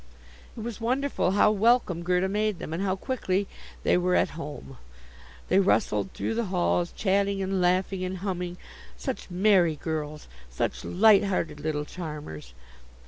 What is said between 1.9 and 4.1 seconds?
Gerda made them, and how quickly they